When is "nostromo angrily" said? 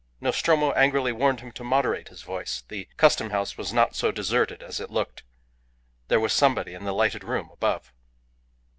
0.19-1.11